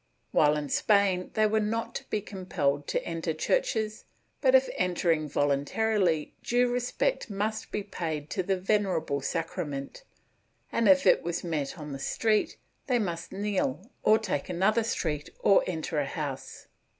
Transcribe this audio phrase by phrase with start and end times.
[0.31, 4.05] While in Spain they were not to be com pelled to enter churches
[4.41, 10.03] but, if entering voluntarily, due respect must be paid to the Venerable Sacrament
[10.71, 15.29] and, if it was met on the street, they must kneel, or take another street
[15.39, 16.65] or enter a house.